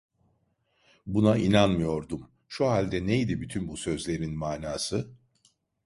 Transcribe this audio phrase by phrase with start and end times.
[1.05, 5.11] Buna inanmıyordum; şu halde neydi bütün bu sözlerin manası?